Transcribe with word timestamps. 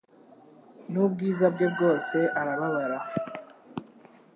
N'ubwiza 0.91 1.45
bwe 1.53 1.67
bwose 1.73 2.17
arababara 2.39 2.97